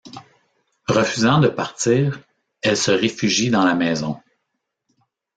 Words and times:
Refusant 0.87 1.37
de 1.39 1.47
partir, 1.47 2.21
elle 2.63 2.75
se 2.75 2.89
réfugie 2.89 3.51
dans 3.51 3.63
la 3.63 3.75
maison. 3.75 4.19